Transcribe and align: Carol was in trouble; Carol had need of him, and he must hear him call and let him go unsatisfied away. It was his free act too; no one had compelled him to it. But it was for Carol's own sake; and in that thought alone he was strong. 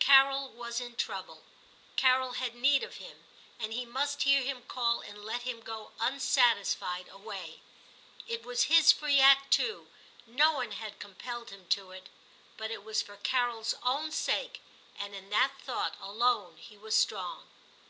Carol 0.00 0.50
was 0.50 0.82
in 0.82 0.96
trouble; 0.96 1.44
Carol 1.96 2.32
had 2.32 2.54
need 2.54 2.82
of 2.82 2.96
him, 2.96 3.24
and 3.58 3.72
he 3.72 3.86
must 3.86 4.24
hear 4.24 4.42
him 4.42 4.64
call 4.66 5.00
and 5.00 5.24
let 5.24 5.44
him 5.44 5.60
go 5.62 5.92
unsatisfied 5.98 7.08
away. 7.08 7.62
It 8.26 8.42
was 8.44 8.64
his 8.64 8.92
free 8.92 9.18
act 9.18 9.50
too; 9.50 9.88
no 10.26 10.52
one 10.52 10.72
had 10.72 10.98
compelled 11.00 11.48
him 11.48 11.66
to 11.70 11.92
it. 11.92 12.10
But 12.58 12.70
it 12.70 12.84
was 12.84 13.00
for 13.00 13.16
Carol's 13.16 13.74
own 13.82 14.12
sake; 14.12 14.60
and 14.98 15.14
in 15.14 15.30
that 15.30 15.52
thought 15.62 15.96
alone 16.02 16.58
he 16.58 16.76
was 16.76 16.94
strong. 16.94 17.48